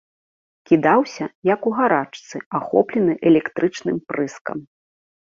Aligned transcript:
Кідаўся, 0.67 1.25
як 1.53 1.61
у 1.71 1.73
гарачцы, 1.79 2.35
ахоплены 2.59 3.13
электрычным 3.33 3.97
прыскам. 4.13 4.57